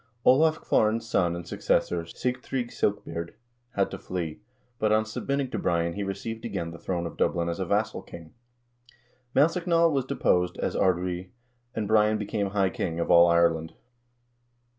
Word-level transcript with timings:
Olav 0.25 0.57
Kvaaran's 0.63 1.07
son 1.07 1.35
and 1.35 1.47
successor, 1.47 2.05
Sigtrygg 2.05 2.71
Silkbeard, 2.71 3.35
had 3.75 3.91
to 3.91 3.99
flee, 3.99 4.39
but 4.79 4.91
on 4.91 5.05
submitting 5.05 5.51
to 5.51 5.59
Brian 5.59 5.93
he 5.93 6.01
received 6.01 6.43
again 6.43 6.71
the 6.71 6.79
throne 6.79 7.05
of 7.05 7.17
Dublin 7.17 7.47
as 7.47 7.59
a 7.59 7.65
vassal 7.67 8.01
king. 8.01 8.33
Maelsechnaill 9.35 9.91
was 9.91 10.05
deposed 10.05 10.57
as 10.57 10.75
Ard 10.75 10.97
Righ, 10.97 11.29
and 11.75 11.87
Brian 11.87 12.17
became 12.17 12.49
high 12.49 12.71
king 12.71 12.99
of 12.99 13.11
all 13.11 13.27
Ireland. 13.27 13.75